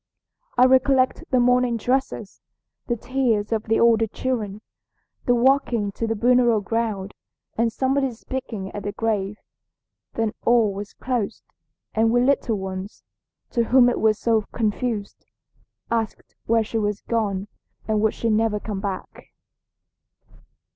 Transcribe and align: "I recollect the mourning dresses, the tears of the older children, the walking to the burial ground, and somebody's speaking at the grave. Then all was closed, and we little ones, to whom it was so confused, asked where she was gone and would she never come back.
"I 0.57 0.65
recollect 0.65 1.25
the 1.29 1.39
mourning 1.39 1.77
dresses, 1.77 2.41
the 2.87 2.95
tears 2.95 3.51
of 3.51 3.65
the 3.65 3.79
older 3.79 4.07
children, 4.07 4.61
the 5.27 5.35
walking 5.35 5.91
to 5.91 6.07
the 6.07 6.15
burial 6.15 6.59
ground, 6.59 7.13
and 7.55 7.71
somebody's 7.71 8.17
speaking 8.19 8.71
at 8.71 8.81
the 8.81 8.93
grave. 8.93 9.37
Then 10.13 10.33
all 10.43 10.73
was 10.73 10.93
closed, 10.93 11.43
and 11.93 12.09
we 12.09 12.19
little 12.23 12.57
ones, 12.57 13.03
to 13.51 13.65
whom 13.65 13.89
it 13.89 13.99
was 13.99 14.17
so 14.17 14.41
confused, 14.51 15.23
asked 15.91 16.33
where 16.47 16.63
she 16.63 16.79
was 16.79 17.01
gone 17.01 17.47
and 17.87 18.01
would 18.01 18.15
she 18.15 18.31
never 18.31 18.59
come 18.59 18.79
back. 18.79 19.31